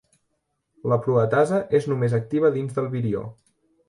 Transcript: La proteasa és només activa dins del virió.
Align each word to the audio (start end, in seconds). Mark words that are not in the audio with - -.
La 0.93 0.97
proteasa 1.03 1.59
és 1.79 1.85
només 1.91 2.15
activa 2.21 2.51
dins 2.57 2.73
del 2.79 2.89
virió. 2.95 3.23